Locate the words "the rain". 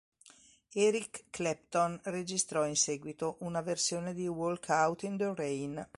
5.15-5.87